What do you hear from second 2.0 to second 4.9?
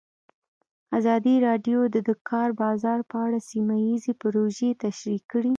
د کار بازار په اړه سیمه ییزې پروژې